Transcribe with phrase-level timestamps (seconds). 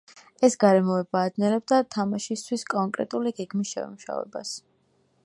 [0.45, 4.59] ეს გარემოება აძნელებდა თამაშისთვის კონკრეტული გეგმის შემუშავებას.